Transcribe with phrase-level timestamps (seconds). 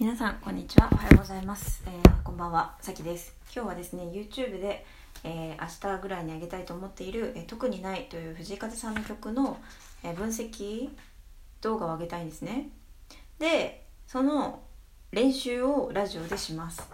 [0.00, 0.88] 皆さんこんにちは。
[0.92, 2.76] おはようございます、えーこんばんは。
[2.80, 3.34] さきです。
[3.52, 4.86] 今日はですね YouTube で、
[5.24, 9.58] えー明日ぐらいにあげたいと思っている、えー特にない」という藤井風さんの曲の、
[10.04, 10.88] えー分析
[11.62, 12.68] 動画を上げたいんですね。
[13.40, 14.62] でその
[15.10, 16.88] 練習をラジオでします。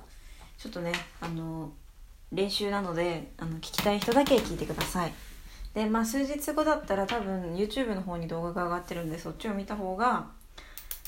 [0.56, 1.74] ちょっとねあの
[2.32, 5.12] 練習なのであの聞きたい人だけ聞いてください。
[5.74, 10.30] でまあ数日後だったら多分 YouTube の方に動画が上がってるんでそっちを見た方が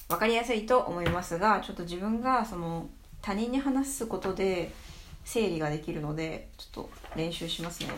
[0.08, 2.88] 分かりやすいと思いますがちょっと自分がその
[3.22, 4.72] 他人に話すことで
[5.24, 7.88] 整理ができるのでちょっと練習しますね。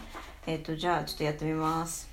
[0.47, 2.09] えっ、とじゃあちょっとやってみます。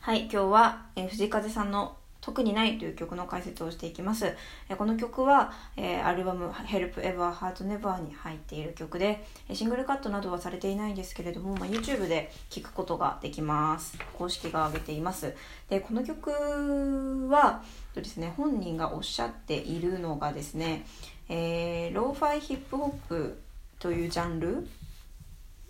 [0.00, 4.34] はい今日は、えー藤井風さんの「特にない」という曲の解説をしていきます、
[4.76, 13.98] この曲は、えアルバム「Help Ever Heart Never」に入っている曲でシングルカットなどはされていないんですけれども、まあ、YouTube で聴くことができます。
[14.16, 15.34] 公式が上げています。
[15.68, 17.62] でこの曲は
[17.94, 20.86] とですね本人がおっしゃっているのがですね、
[21.28, 23.40] えーローファイヒップホップ
[23.78, 24.68] というジャンル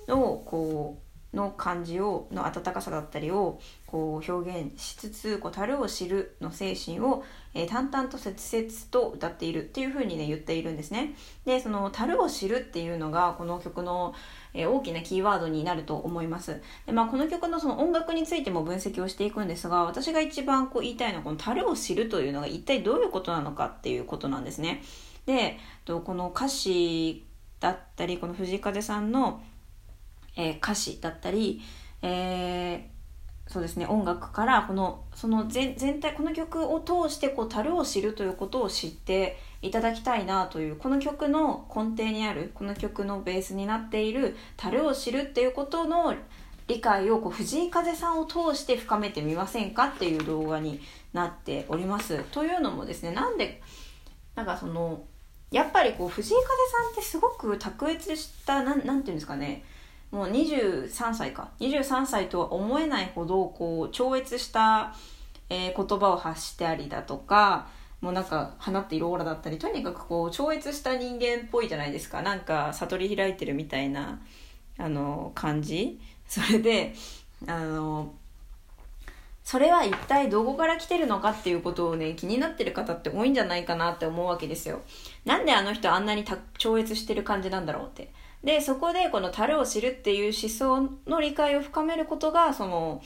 [0.06, 11.14] のこうの感じをの温かさだったりをこう表現しつつこう樽を知るの精神を、えー淡々と切々と歌っているっていう風にね言っているんですね。
[11.44, 14.14] でその樽を知るっていうのがこの曲の、
[14.54, 16.60] えー大きなキーワードになると思います。
[16.86, 24.82] で、まあ、この曲のその音楽についても分析をしていくんですが私が一番こう言いたいのはこの樽を知るというのが一体どういうことなのかっていうことなんですね。
[25.26, 27.24] でとこの歌詞
[27.60, 29.42] だったりこの藤風さんの
[30.36, 31.60] えー歌詞だったり、
[32.02, 33.00] えー
[33.50, 46.14] そうですね音楽からこのその全全体この曲を通してこう樽を知るということを知っていただきたいなというこの曲の根底にあるこの曲のベースになっている樽を知るっていうことの
[46.68, 50.80] 理解をこう藤井風さんを通して深めてみませんかっていう動画に
[51.12, 52.22] なっております。
[52.30, 53.60] というのもですねなんで
[54.36, 55.02] なんかその
[55.50, 59.64] やっぱりこう藤井風さんってすごく卓越したなんなんていうんですかね
[60.10, 61.50] もう23歳か。
[61.60, 64.94] 23歳とは思えないほどこう超越した、
[65.48, 67.68] えー言葉を発してありだとか
[68.00, 72.22] もうなんか放っているオーラだったりとにかくこう超越した人間っぽいじゃないですか。
[72.22, 74.20] なんか悟り開いてるみたいな
[74.78, 76.00] あの感じ。
[76.26, 76.94] それで
[77.46, 78.14] あの
[79.42, 84.80] それは一体どこから来てるのかっていうことをね気になってる方って多いんじゃないかなって思うわけですよ。
[85.24, 86.24] なんであの人あんなに
[86.56, 88.12] 超越してる感じなんだろうって。
[88.44, 93.02] でそこでこの樽を知るっていう思想の理解を深めることがその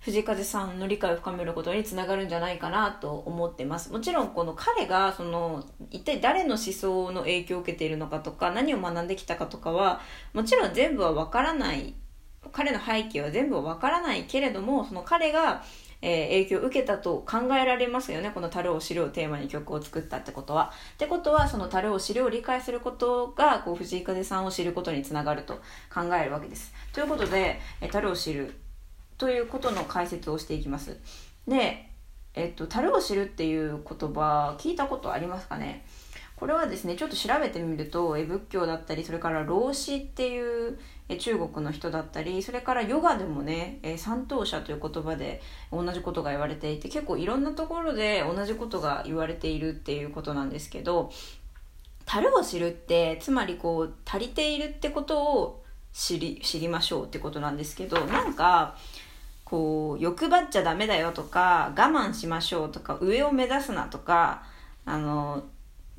[0.00, 3.90] 藤風さんの理解を深めることにつながるんじゃないかなと思ってます。
[3.90, 10.00] もちろんこの彼がその一体誰の思想の影響を受けているのかとか何を学んできたかとかは
[10.34, 11.94] もちろん全部は分からない。
[12.52, 15.64] 彼の背景は全部は分からないけれどもその彼が、
[16.02, 20.72] えー影響を受けたと考えられますよねこの「樽を知る」をテーマに曲を作ったってことは。
[20.94, 25.54] ってことはその樽を知るを理解することがこう藤井風さんを知ることにつながると
[25.92, 26.72] 考えるわけです。
[26.92, 28.54] ということで「え樽を知る」
[29.16, 30.96] ということの解説をしていきます。
[31.46, 31.88] で、
[32.34, 35.84] えっと、樽を知るっていう言葉聞いたことありますかね？
[36.36, 40.78] これはですねちょっと調べてみるとえ仏教だったりそれから老子っていう
[41.18, 45.40] 中国の人だったりそれからヨガでもね三等者という言葉で
[45.70, 51.12] 同じことが言われていて結構いろんなところで同じことが言われているっていうことなんですけど
[52.04, 58.76] 樽を知るってつまりこう足りているってことを知り知りましょうってことなんですけどなんか
[59.44, 64.42] こう欲張っちゃダメだよとか我慢しましょうとか上を目指すなとか
[64.84, 65.44] あの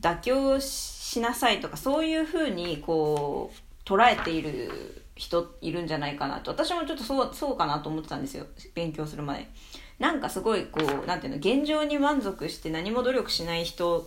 [0.05, 6.51] 妥協しなさいとかそういうふうにこう捉えている人いるんじゃないかなと。
[6.51, 8.45] 私もちょっとそうそうかなと思ってたんですよ。
[8.75, 9.49] 勉強する前。
[9.97, 14.05] なんかすごいこうなんていうの現状に満足して何も努力しない人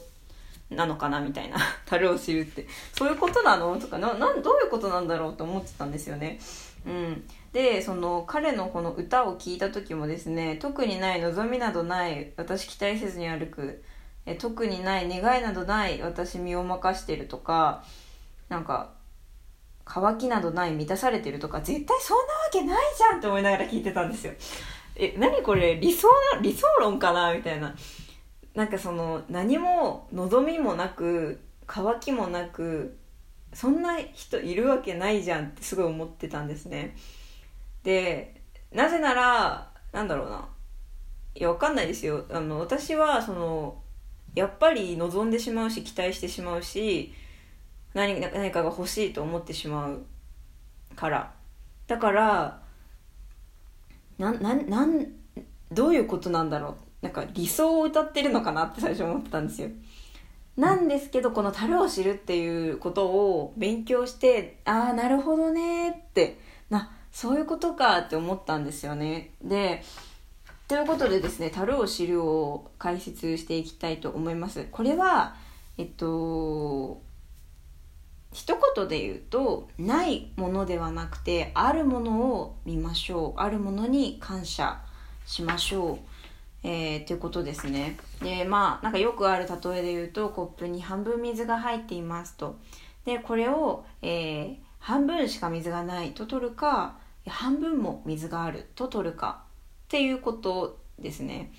[0.70, 1.56] なのかなみたいな。
[1.86, 2.68] 樽を知るって。
[2.92, 3.76] そういうことなの？
[3.80, 6.38] とかななどういうことなんだろうと思ってたんですよね。
[6.86, 7.24] うん。
[7.52, 13.82] でその彼のこの歌を聴いた時もですね特にない望みなどない私期待せずに歩く
[14.30, 17.82] え特にない願いなどない私身を任してるとか
[18.50, 18.90] なんか
[19.86, 24.34] 乾きなどない満たされてるとか絶対そんなわけないじゃんって思いながら聞いてたんですよ。
[24.96, 27.32] え何これ理想な理想論かな？
[27.32, 27.74] みたいな。
[28.54, 32.98] なんかその何も望みもなく乾きもなく
[33.54, 36.94] そんな人いるわけないじゃんってすごい思ってたんですね。
[37.82, 38.42] で
[38.72, 40.48] なぜならなんだろうな。
[41.34, 42.26] いやわかんないですよ。
[42.30, 43.80] あの私はその
[44.38, 47.12] やっぱり望んでしまうし期待してしまうし
[47.92, 50.04] 何何かが欲しいと思ってしまう
[50.94, 51.32] から。
[51.86, 52.60] だから
[54.18, 55.06] なななん
[55.72, 56.76] どういうことなんだろう。
[57.02, 59.68] なんか理想を歌ってるのかなって最初思ってたんですよ。
[60.56, 66.38] なんですけどこの樽を知るっていうことを勉強してああなるほどねって。
[66.70, 69.32] なそういうことかって思ったんですよね。
[69.42, 69.82] で
[70.68, 74.68] ということでですね樽を知るを解説していきたいと思います。
[74.70, 75.34] これは
[75.78, 77.00] えっと
[78.34, 83.40] 一言で言うとないものではなくてあるものを見ましょう。
[83.40, 84.78] あるものに感謝
[85.24, 85.98] しましょう。
[86.62, 87.96] えー、っていうことですね。
[88.20, 92.58] でまあなんかよくある例えで言うとコップに半分水が入っていますと。
[93.06, 99.47] でこれを、えー、半分しか水がないと取るか半分も水があると取るか。
[99.88, 101.50] っていうことですね。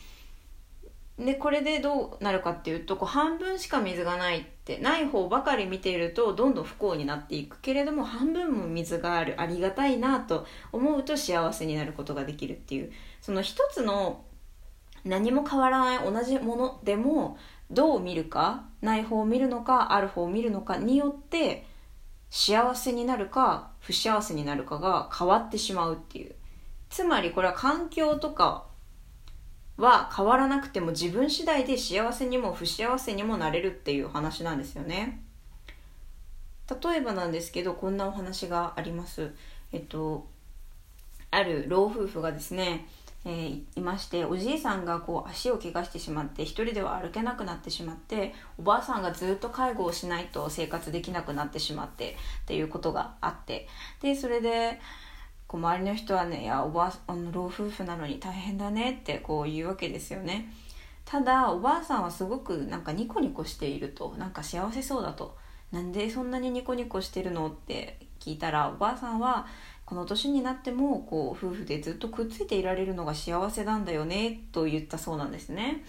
[1.17, 12.91] でこれでどうなるかっていうとこう半分しか水がないってない方ばかり見ているとどんどん不幸になっていくけれども半分も水があるありがたいなと思うと幸せになることができるっていう。
[13.19, 14.23] その一つの
[15.03, 17.37] 何も変わらない同じものでも
[17.71, 21.65] どう見るかない方を見るのかある方を見るのかによって
[22.29, 26.35] 幸せになるか不幸せになるかが変わってしまうっていう。
[26.89, 28.65] つまりこれは環境とか
[29.77, 35.24] は変わらなくても自分次第で幸せにも不幸せにもなれるっていう話なんですよね。
[36.83, 39.33] 例えばなんですけどこんなお話があります。
[39.71, 40.27] えっと
[41.31, 42.88] ある老夫婦がですね
[43.25, 52.12] えー、いましておじいさんがこう足を怪我してしまって一人では歩けなくなってしまっておばあさんがずっと介護をしないと生活できなくなってしまって
[52.44, 53.68] っていうことがあって。
[54.01, 54.80] でそれで
[55.50, 60.54] こう周りの人はね「いやおばあの老夫婦なのに大変だね」ってこう言うわけですよね。
[61.06, 65.36] ただおばあさんはすごくなんかニコニコしているとなんか幸せそうだと
[65.72, 69.48] なんでそんなにニコニコしてるのって聞いたらおばあさんは
[69.86, 75.84] この年になってもこう夫婦でずっとくっついていられるのが幸せなんだよねと言ったそうなんですね。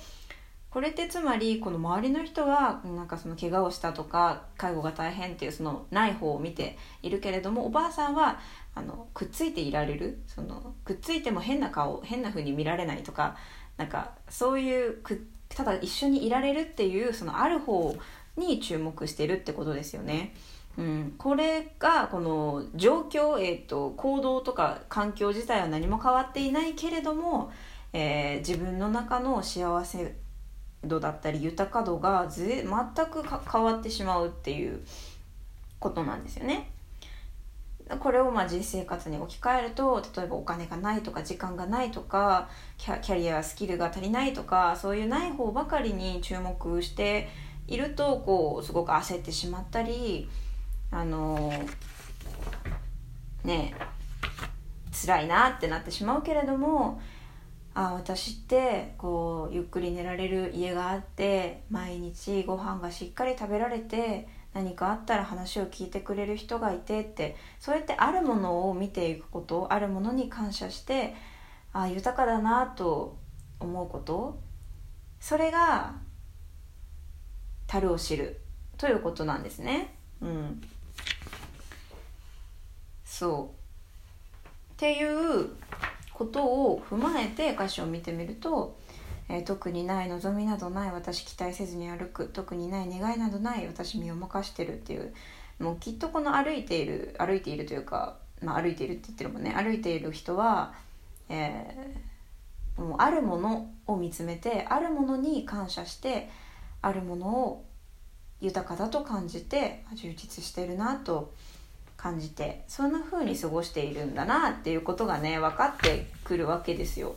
[0.71, 8.39] これってつまりこの周りの人はなんかその怪我をしたとか介護が大変っていうそのない方を見ているけれどもおばあさんは
[8.75, 13.37] あのくっついていられるそのくっついても変な顔変な風に見られないとか
[13.77, 17.97] なんかそういうくただ一緒にいられるっていうそのある方
[18.37, 20.35] に注目してるってことですよね。
[20.79, 27.51] うん、これがこの状況、えーと、行動とか環境自体は何も変わっていないけれども、
[27.93, 30.15] えー、自分の中の幸せ
[30.85, 32.67] 度だったり豊か度が全
[33.07, 34.81] く変わってしまうっていう
[35.79, 36.71] ことなんですよね。
[37.99, 42.49] これをまあ実生活に置き換えると例えばお金がないとか時間がないとか
[42.79, 47.29] キャリアスキルが足りないとかそういうない方ばかりに注目して
[47.67, 50.29] いるとこうすごく焦ってしまったり
[50.93, 51.53] あの
[53.43, 53.75] ね
[54.93, 57.01] 辛いなってなってしまうけれども
[57.75, 71.15] あ私ってこうゆっくり寝られる家があって毎日ご飯がしっかり食べられて何かあったら話を聞いてくれる人がいてってそうやってあるものを見ていくことあるものに感謝して
[71.73, 73.17] あ豊かだなと
[73.61, 74.41] 思うこと。
[75.21, 75.95] それが
[77.67, 78.41] 樽を知る
[78.79, 79.95] ということなんですね。
[80.21, 80.61] うん。
[83.05, 84.43] そう。
[84.73, 85.51] っていう
[86.21, 88.77] ことを踏まえて歌詞を見てみると、
[89.31, 95.15] えー、特にない望みなどない私期待せずに歩く特にない願いなどない私身を任してるっていう
[95.59, 99.55] もうきっとこの歩いている歩いているというか、まあ、歩いているって言ってるもんね。
[99.57, 100.75] 歩いている人は、
[101.31, 106.29] えー、もうあるものを見つめてあるものに感謝して
[106.83, 107.65] あるものを
[108.43, 111.33] 豊かだと感じて充実してるなと
[112.01, 117.15] 感じてそんな風に過ごしているんだなっていうことがね分かってくるわけですよ。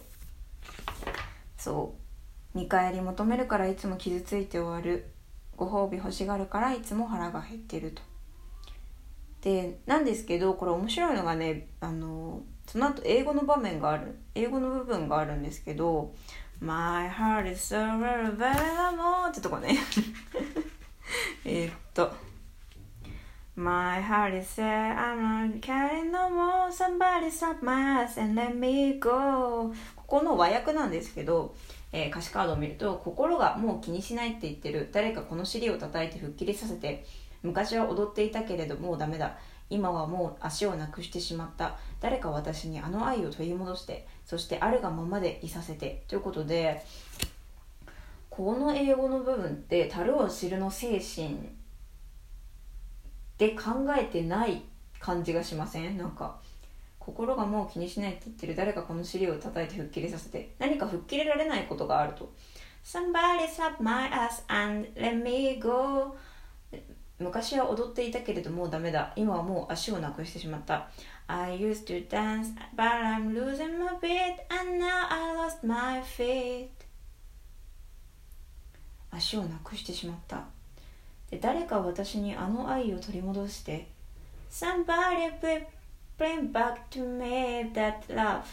[1.58, 1.96] そ
[2.54, 2.58] う。
[2.58, 5.06] 見返り求めるからいつも傷ついて終わる。
[5.56, 8.02] ご褒美欲しがるからいつも腹が減ってると。
[9.42, 16.14] でなんですけどこれ面白いのがねあのその後英語の場面がある英語の部分があるんですけど
[16.60, 18.54] 「My heart is so very very
[18.98, 19.78] more」ってとこね。
[21.46, 22.33] えっと。
[23.56, 26.72] My heart is sad, I'm not caring no more.
[26.72, 29.72] Somebody stop my ass and let me go.
[29.96, 31.54] ここの和訳なんですけど、
[31.92, 34.90] えー、歌詞カードを見ると心がもう気にしないって言ってる。
[34.92, 37.06] 誰かこの尻を叩いて吹っ切りさせて
[37.44, 39.38] 昔は踊っていたけれどもうダメだ。
[39.70, 41.78] 今はもう足をなくしてしまった。
[42.02, 46.06] 誰か私にあの愛を取り戻してそしてあるがままでいさせて。
[46.08, 46.84] ということで
[48.32, 51.38] この英語の部分って樽を知るの精神
[53.38, 54.62] で考えてない
[55.00, 55.98] 感じがしません？
[55.98, 56.40] なんか
[57.00, 58.56] 心がもう気にしないって言ってる。
[58.56, 60.56] 誰かこの尻を叩いて吹っ切れさせて。
[60.60, 62.32] 何か吹っ切れられないことがあると。
[62.84, 66.16] Somebody slap my ass and let me go.
[67.20, 69.14] 昔は踊っていたけれどもうダメだ。
[69.16, 70.90] 今はもう足をなくしてしまった。
[71.28, 76.70] I used to dance but I'm losing my beat and now I lost my feet.
[79.12, 80.44] 足をなくしてしまった。
[81.42, 83.88] 誰か私にあの愛を取り戻して。
[84.50, 85.32] Somebody
[86.18, 88.44] bring back to me that love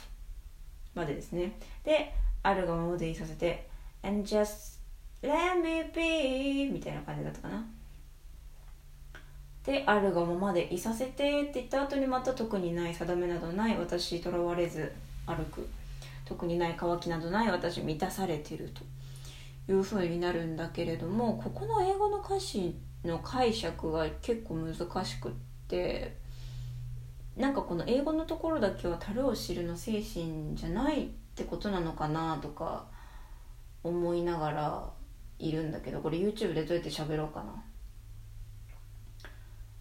[0.94, 1.52] までですね。
[1.84, 3.68] であるがままでいさせて。
[4.02, 4.78] And just
[5.22, 7.64] let me be みたいな感じだったかな。
[9.64, 14.92] であるがままでいさせてって言った後にまた特にない定めなどない私とらわれず
[15.26, 15.68] 歩く。
[16.24, 18.82] 特にない渇きなどない私満たされてると。
[19.72, 24.74] いうふうになるんだけれどもここの英語の歌詞の解釈が結構難
[25.04, 25.32] しくっ
[25.68, 26.16] て
[27.36, 32.86] なんかこの英語のところだけは樽を知るの精神じゃないってことなのかなとか
[33.82, 34.90] 思いながら
[35.38, 37.64] いるんだけどこれ YouTube でどうやって喋ろうかな。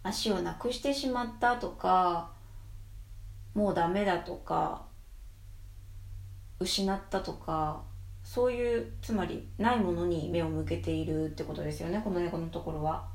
[0.04, 2.32] 足をなくしてしまったとか
[3.54, 4.86] もうダメだとか
[6.60, 7.84] 失ったとか
[8.30, 13.08] そういうつまりないものに目を向けているってことですよねこの英語のところは。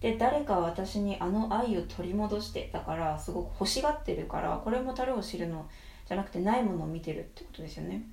[0.00, 5.68] で誰か私にあの愛を取り戻してだからすごく欲しがってるからこれも樽を知るの
[6.06, 8.06] じゃなくてないものを見てるってことですよね。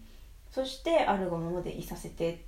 [0.49, 2.43] そしてあるがままでいさせて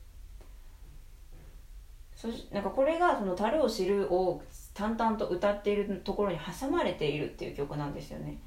[2.15, 4.41] そしなんかこれがその「樽を知る」を
[4.73, 8.39] 淡々と歌っているところに挟まれているっていう曲なんですよね。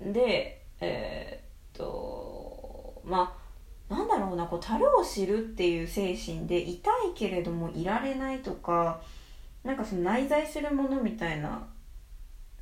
[0.00, 2.11] でえー、っと
[3.04, 3.34] ま
[3.90, 9.00] あなんだろうなこう樽を知るっていう精神で痛いけれどもいられないとか
[9.64, 11.66] なんかその内在するものみたいな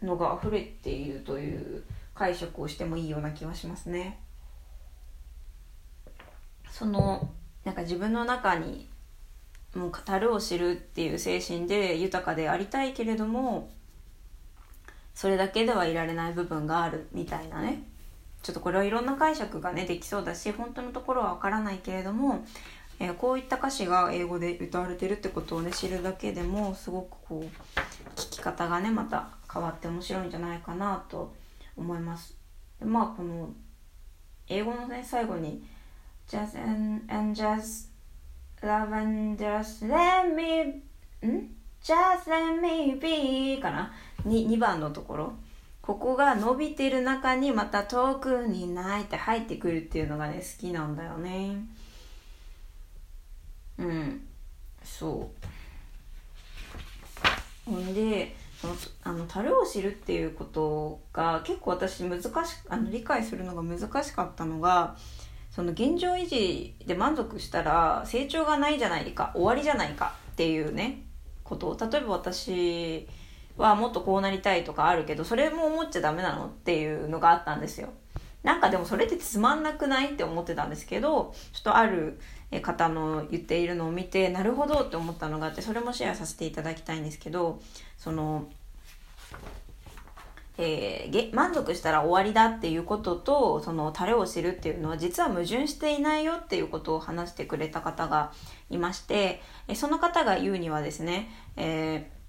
[0.03, 4.19] のが溢れているという解釈をしてもいいような気はしますね。
[6.71, 7.31] その
[7.65, 8.89] なんか自分の中に
[9.75, 13.71] もう語るを知るっていう精神で豊かでありたいけれども
[15.15, 17.85] それだけではいられない部分があるみたいなね
[18.43, 22.45] ちょっとこれはいろんな解釈がねできそうだし本当のところはわからないけれども、
[22.99, 27.45] えー、こういった歌詞が英語で歌われてるってことをね知るだけでもすごくこう
[28.19, 31.35] 聞き方がねまた変わって面白いんじゃないかなと
[31.77, 32.37] 思います。
[32.79, 33.51] でまあこの
[34.49, 35.63] 英語のね最後に
[36.29, 37.91] just and, and just
[38.63, 40.83] love and just let me
[41.27, 43.93] ん？Just let me be かな
[44.27, 45.33] ？2, 2番のところ。
[45.83, 51.57] ここが伸びてる中にまた遠くにないって入ってくるっていうのがね好きなんだよね。
[53.79, 54.27] うん。
[54.85, 55.31] そ
[57.67, 57.71] う。
[57.71, 62.29] ほんでそのあの樽を知るっていうことが結構私難し
[62.69, 64.97] あの理解するのが難しかったのが
[65.51, 71.07] その現状維持で満足したら成長がないじゃないか終わりじゃないかっていうね
[71.43, 71.69] こと。
[71.69, 73.09] を例えば私
[73.57, 77.91] はもっとこうなりたいとかあるけどそれも思っちゃダメなのっていうのがあったんですよ。
[78.43, 82.19] なんかでもそれってつまんなくないって思ってたんですけどちょっとある
[82.63, 87.61] 方の言っているのを見てなるほどって思ったのがあってそれもシェアさせていただきたいんですけど
[87.99, 88.49] その
[90.63, 98.33] えー、満足したら終わりだっていうこととそのタレを知るっていうのは実は矛盾していないよっていうことを話してくれた方が
[98.69, 99.41] いまして
[99.75, 102.20] その方が言うにはですね、えー、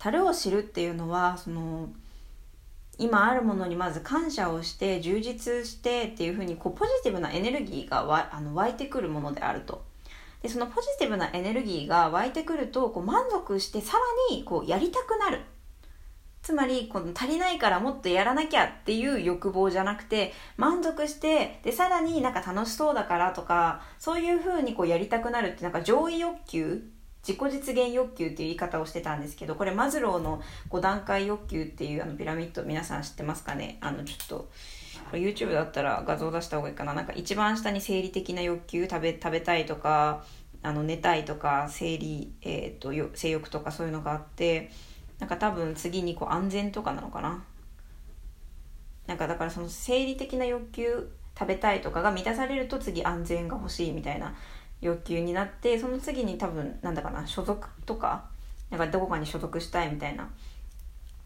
[0.00, 1.90] タレを知るっていうのはその
[2.98, 9.84] 今あるものにまず感謝をして充実してっていうふうにこうポジティブなエネルギーがわあの湧いてくるものであると。
[10.42, 13.98] でそのポジティブなエネルギーが湧いてくるとこう満足してさ
[14.30, 15.40] らにこうやりたくなる
[16.42, 26.82] つまりこの足りないからもっとやらなきゃっていう欲望じゃなくて満足してでさらになんか楽しそうだからとかそういう風にこうやりたくなるってなんか上位欲求
[27.26, 33.78] 自己実現欲求っていう言い方をしてたんですけどこれマズローの5段階欲求っていうあのピラミッド皆さん知ってますかね？
[33.80, 34.36] あのちょっと
[35.10, 36.94] これ YouTube だったら画像出した方がいいかな？
[36.94, 40.24] なんか一番下に生理的な欲求食べ食べたいとか
[40.62, 44.70] あの寝たいとか生理、えーと性欲とかそういうのがあって
[45.18, 47.44] なんか多分次にこう安全とかなのかな？
[49.06, 54.34] なんかだからその生理的な欲求食べたいとかが満たされると次安全が欲しいみたいな
[54.80, 58.24] 欲求になってその次に多分なんだかな所属とか
[58.70, 60.30] なんかどこかに所属したいみたいな。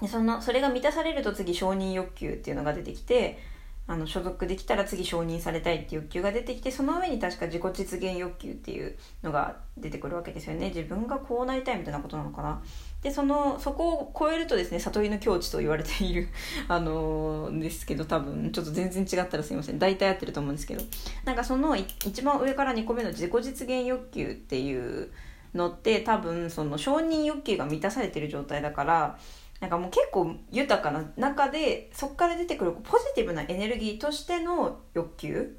[0.00, 3.38] でそのそれが満たされると次承認欲求っていうのが出てきて
[3.86, 10.68] あの所属できたら次承認されたいっていう欲求が出てきてその上に確か自己実現欲求っていうのが出てくるわけですよね。
[10.68, 12.62] 自分がこうなりたいみたいなことなのかな。
[13.04, 16.28] でそのそこを超えるとですね悟りの境地と言われている
[16.68, 19.78] あの、ですけど多分ちょっと全然違ったらすいません。
[19.78, 20.82] 大体合ってると思うんですけど。
[21.26, 25.10] なんかその一番上から2個目の自己実現欲求っていう
[25.54, 29.18] のって多分その承認欲求が満たされてる状態だから
[29.60, 35.56] なんかもう結構豊かな中でそこから出てくるポジティブなエネルギーとしての欲求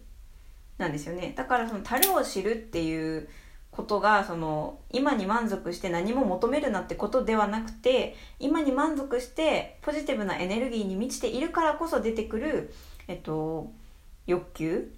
[0.79, 1.33] なんですよね。
[1.35, 3.29] だからその樽を知るっていう
[3.75, 12.73] ことがその今に満足して何も求めるなってことではなくて今に満足してポジティブなエネルギーに満ちているからこそ出てくる、
[13.07, 13.71] えっと、
[14.25, 14.93] 欲求。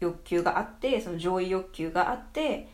[0.00, 2.68] 欲求があってその上位欲求があって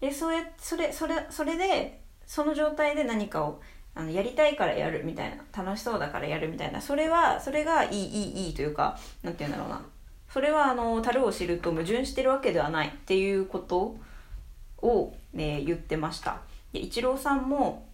[0.00, 3.60] でそうやそれそれそれでその状態で何かを
[3.94, 9.93] あのやりたいからやるみたいな楽しそうだからやるみたいなそれはそれがいいいいいいというか何て言うんだろうな。
[10.34, 13.94] それはあの樽を知ると矛盾してるわけではないっていうこと
[14.82, 16.40] を、ね、言ってました
[16.72, 17.86] でイチローさんも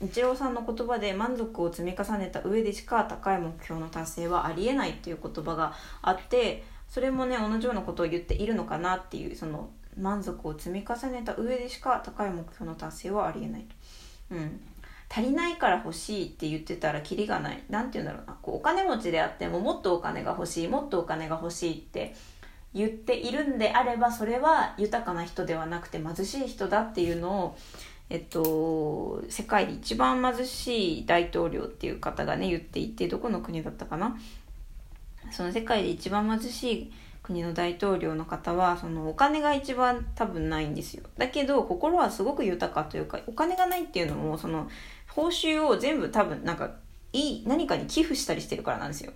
[0.00, 13.62] イチローさんの言葉で満足を積み重ねた上でしか高い目標の達成はありえないっていう言葉があってそれもね同じようなことを言っているのかなっていうその満足を積み重ねた上でしか高い目標の達成はありえない
[14.30, 14.36] と。
[14.36, 14.60] うん
[15.14, 17.62] 足りないから欲しいって言ってたらキリがない。
[17.68, 18.34] 何て言うんだろうな。
[18.40, 22.14] こうお金持ちであってももっとお金が欲しい、もっとお金が欲しいって
[22.72, 27.58] 言っているんであれば、それは豊かな人ではなくて貧しい人だっていうのを、
[28.08, 34.16] えっと、世界で一番貧しい大統領っていう方がね、言っていて、どこの国だったかな。
[35.30, 36.92] その世界で一番貧しい
[37.22, 44.68] 国の大統領の方はそのお金が一番多分ないんですよだけど心はすごく豊かというかお金がないっていうのもその
[45.14, 46.70] 報酬を全部多分なんか
[47.12, 49.12] いい何かに寄付したりしてるからなんですよ。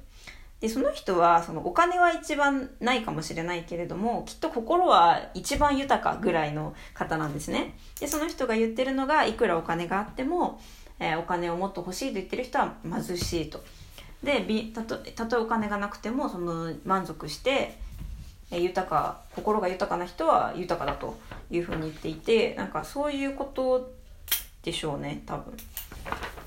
[0.61, 7.75] でその人はそのお金は一番ないかもしれないけれどもきっと心は一番豊かぐらいの方なんですね。
[8.01, 10.61] でその人が言ってるのがいくらお金があっても、
[10.99, 13.63] えー、お金をもっと欲しいと言ってる人は貧しいと。
[14.23, 14.41] で
[14.75, 17.79] たとたとえお金がなくてもその満足して
[18.51, 21.19] 豊か心が豊かな人は豊かだと
[21.51, 23.93] いうふうに言っていてなんかそういうこと
[24.63, 25.55] でしょうね多分。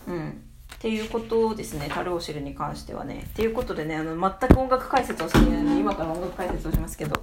[0.08, 0.44] うん。
[0.76, 3.26] っていうことですね樽を知るに関してはね。
[3.30, 7.22] っていうことでねあの全く音楽解説をしていないので今から音楽解説をしますけど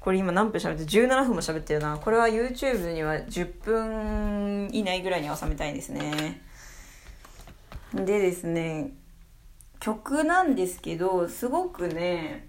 [0.00, 1.96] これ今何分喋って17分も喋ってるな。
[1.96, 6.42] これは YouTube には10分以内ぐらいに収めたいんですね。
[7.94, 8.92] でですね
[9.80, 12.48] 曲なんですけどすごくね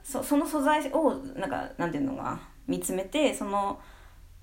[0.03, 3.79] そその素材をなんかなんていうのか見つめてその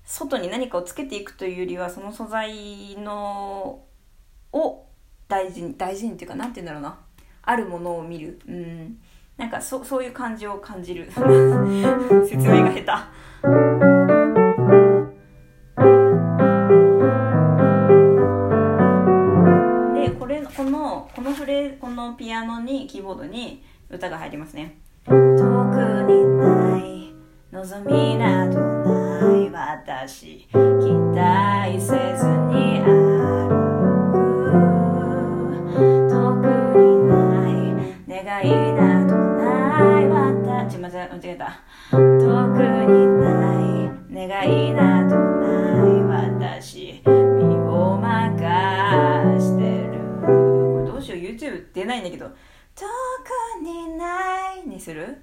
[0.04, 3.84] 外に何かをつけていくというよりはその素材の
[4.52, 4.86] を
[5.28, 6.98] 大事に大事にっていうかなんて言うんだろうな。
[7.42, 8.40] あるものを見る。
[8.46, 8.98] うん。
[9.36, 11.10] なんかそそういう感じを感じる。
[12.28, 13.20] 説明が下手。
[22.00, 25.16] のピアノにキーボードに歌が入りますね遠く
[26.08, 27.14] にない
[27.52, 28.89] 望みなどない
[29.20, 32.88] 私期待せずに歩
[35.66, 35.76] く
[36.08, 36.44] 遠く
[36.78, 37.12] にな
[37.50, 38.24] い。
[38.24, 41.08] 願いなどない私すいません。
[41.12, 41.60] 間違えた。
[41.90, 43.26] 特にな
[43.60, 44.26] い。
[44.28, 45.44] 願いなどな
[45.86, 50.26] い私身を任してるこ
[50.78, 52.04] れどうしよう YouTube 出ないん。
[52.04, 52.26] だけど
[52.74, 52.86] 特
[53.62, 55.20] にないにする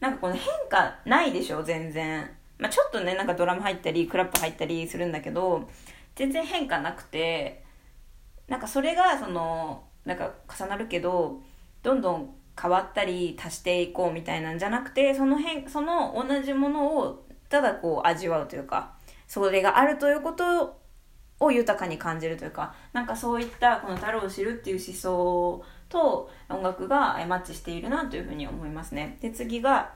[0.00, 2.28] なんかこの変化ないでしょ全然。
[2.58, 5.68] まあ、ちょっとねなんかドラム入ったりクラップ入ったりするんだけど
[6.14, 7.64] 全然変化なくて
[8.48, 11.40] なんかそれがそのなんか重なるけど
[11.82, 18.94] どんどん変わったり足していこうみたいなんじゃなくてその変その同じものをただこう味わうというか
[19.26, 20.79] それがあるということ
[21.40, 29.18] を豊かに感じるというかなんかそういったこの太郎を知るっていう思想と音楽がマッチしているなというふうに思いますね。
[29.20, 29.92] で次が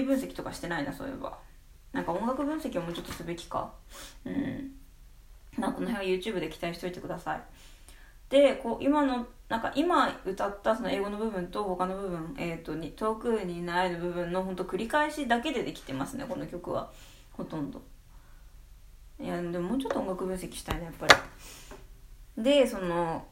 [0.00, 1.38] ー分析とかしてないなそういえば。
[1.92, 3.72] なんか音楽分析をもうちょっとすべきか。
[4.24, 4.72] うん。
[5.58, 7.40] なんかこの辺は YouTube で期待しておいてください。
[8.28, 16.90] でこう今のなんか今歌ったその英語の部分と他の部分、えーと、に遠くにないの部分の本当繰り返しだけでできてますねこの曲は。
[17.32, 17.82] ほとんど。
[19.20, 21.06] いやでももうちょっと音楽分析したいねやっぱ
[22.36, 22.42] り。
[22.42, 23.24] でその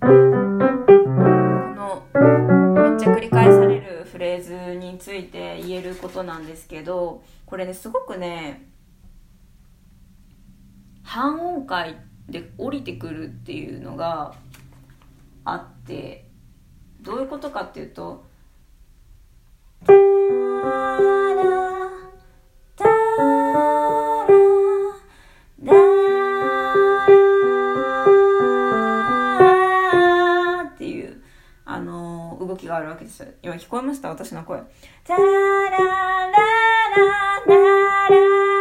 [0.00, 3.69] このめっちゃ繰り返され
[4.10, 8.66] フレーズについて言えることなんですけどこれねすごくね
[11.02, 11.96] 半音階
[12.28, 14.34] で降りてくるっていうのが
[15.44, 16.26] あって
[17.02, 18.24] どういうことかっていうと
[32.80, 33.26] 「あるわけです。
[33.42, 34.08] 今聞こえました？
[34.08, 34.62] 私の声
[35.04, 35.26] 「タララ
[35.70, 35.80] ララ
[37.46, 37.56] ラ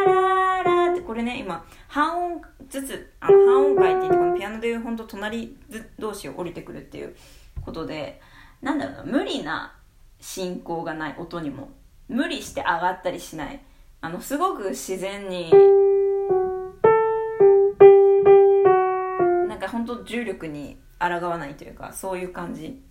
[0.06, 5.58] ララ」ってこれね今半音ずつあの半音階って言ってこのピアノでいう本当隣
[5.98, 7.16] 同士を降りてくるっていう
[7.62, 8.22] ことで
[8.62, 9.74] なんだろうな無理な
[10.20, 11.70] 進行がない音にも
[12.10, 13.62] 無理して上がったりしない
[14.02, 15.50] あのすごく自然に
[19.48, 22.82] なんか本当重力に抗わないというかそういう感じ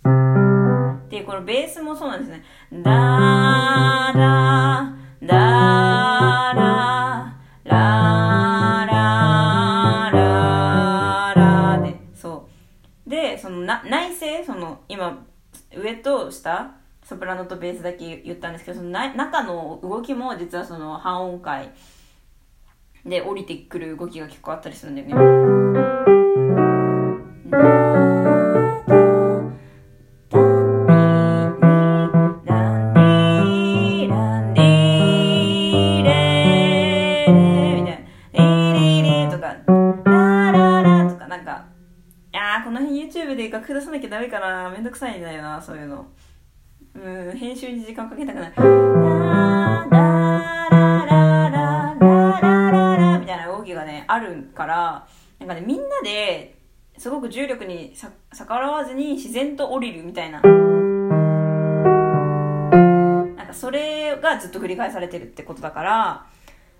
[1.08, 2.44] でこのベースもそうなんですね。
[2.72, 2.84] ダー
[4.18, 7.74] ラダーララ
[8.86, 12.48] ラララでそ
[13.06, 15.24] うでそのな内声その今
[15.74, 21.72] 上と下ソプラノとベースだけ言ったんですけどそのな中の動きも実はその半音階
[23.06, 26.07] で降りてくる動きが結構あったりするんだよね。
[44.40, 44.70] かな。
[44.70, 46.06] めんどくさいんだよな、そういうの。
[46.94, 48.52] うん、編集に時間かけたくない。
[48.56, 48.64] ラ
[49.90, 55.06] ララララララララみたいな動きがね、あるから、
[55.38, 56.56] なんかね、みんなで
[56.96, 60.40] すごく重力にさ逆らわずに自然と降りるみたいな。
[60.40, 60.48] な
[63.44, 66.26] んかそれがずっと繰り返されてるってことだから、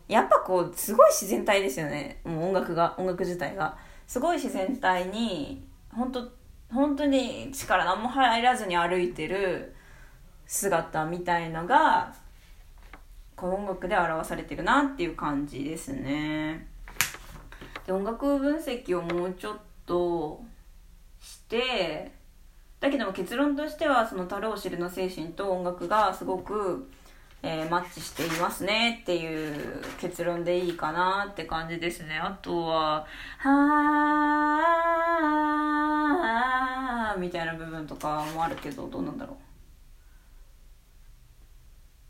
[0.08, 2.20] やっぱこう、すごい自然体ですよね。
[2.24, 3.76] もう音楽が、音楽自体が。
[4.06, 6.30] すごい自然体に、本当
[6.72, 9.74] 本当に力何も入らずに歩いてる
[10.46, 12.14] 姿みたいのが
[13.36, 16.66] この音楽で表されてるなっていう感じですね。
[17.86, 20.42] で音楽分析をもうちょっと
[21.20, 22.12] して
[22.80, 26.90] だけども結論としてはその樽を知るの精神と音楽がすごく、
[27.42, 32.18] えー、マッチしていますねっていう結論でいいかなって感じですね。
[32.18, 33.06] あとは
[33.38, 36.44] 「はー」
[37.18, 39.36] みたいな部分とかもあるけどどうなんだろう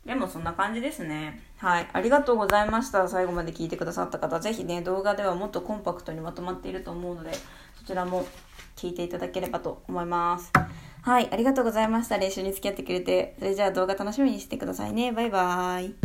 [0.07, 1.39] でもそんな感じですね。
[1.57, 1.87] はい。
[1.93, 3.07] ありがとうございました。
[3.07, 7.31] 最後まで聞いてくださった方、ぜひね、動画ではもっとコンパクトにまとまっていると思うので、
[7.77, 8.25] そちらも
[8.75, 10.51] 聞いていただければと思います。
[11.03, 11.29] はい。
[11.31, 12.17] ありがとうございました。
[12.17, 13.35] 練習に付き合ってくれて。
[13.37, 15.11] それじゃあ動画楽しみにしてくださいね。
[15.11, 15.95] バイバーイ。